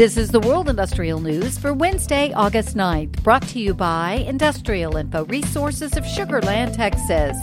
[0.00, 4.96] This is the World Industrial News for Wednesday, August 9th, brought to you by Industrial
[4.96, 7.36] Info Resources of Sugar Land, Texas.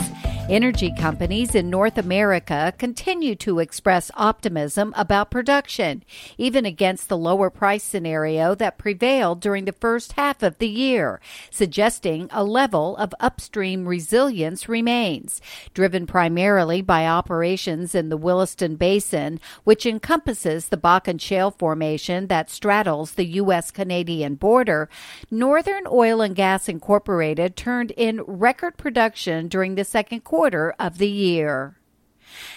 [0.49, 6.01] Energy companies in North America continue to express optimism about production,
[6.37, 11.19] even against the lower price scenario that prevailed during the first half of the year,
[11.51, 15.41] suggesting a level of upstream resilience remains,
[15.73, 22.49] driven primarily by operations in the Williston Basin, which encompasses the Bakken Shale Formation that
[22.49, 23.69] straddles the U.S.
[23.69, 24.87] Canadian border.
[25.29, 30.99] Northern Oil and Gas Incorporated turned in record production during the second quarter quarter of
[30.99, 31.79] the year.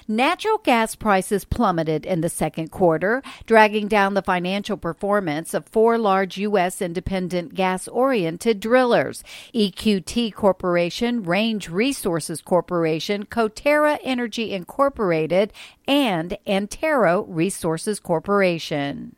[0.06, 5.96] Natural gas prices plummeted in the second quarter, dragging down the financial performance of four
[5.96, 6.82] large U.S.
[6.82, 15.50] independent gas oriented drillers EQT Corporation, Range Resources Corporation, Coterra Energy Incorporated,
[15.88, 19.16] and Antero Resources Corporation.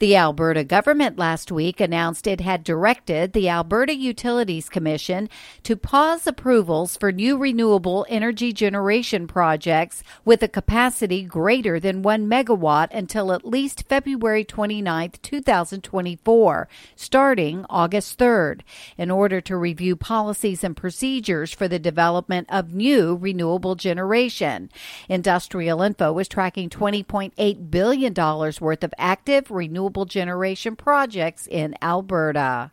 [0.00, 5.28] The Alberta government last week announced it had directed the Alberta Utilities Commission
[5.64, 12.30] to pause approvals for new renewable energy generation projects with a capacity greater than 1
[12.30, 18.60] megawatt until at least February 29, 2024, starting August 3rd,
[18.96, 24.70] in order to review policies and procedures for the development of new renewable generation.
[25.08, 32.70] Industrial Info is tracking $20.8 billion worth of active renewable renewable generation projects in Alberta.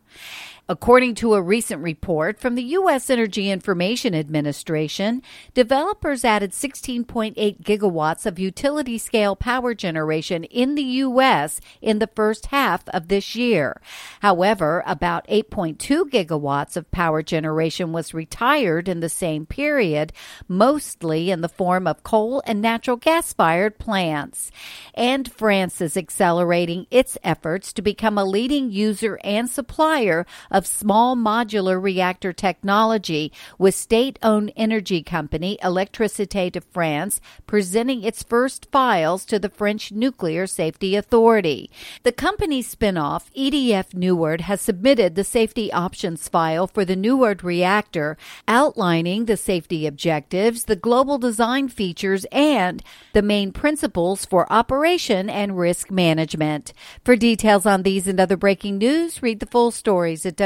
[0.68, 3.08] According to a recent report from the U.S.
[3.08, 5.22] Energy Information Administration,
[5.54, 11.60] developers added 16.8 gigawatts of utility scale power generation in the U.S.
[11.80, 13.80] in the first half of this year.
[14.22, 20.12] However, about 8.2 gigawatts of power generation was retired in the same period,
[20.48, 24.50] mostly in the form of coal and natural gas fired plants.
[24.94, 31.14] And France is accelerating its efforts to become a leading user and supplier of small
[31.14, 39.26] modular reactor technology with state owned energy company Electricité de France presenting its first files
[39.26, 41.70] to the French Nuclear Safety Authority.
[42.04, 48.16] The company's spinoff, EDF NUWARD, has submitted the safety options file for the NUWARD reactor,
[48.48, 55.58] outlining the safety objectives, the global design features, and the main principles for operation and
[55.58, 56.72] risk management.
[57.04, 60.45] For details on these and other breaking news, read the full stories at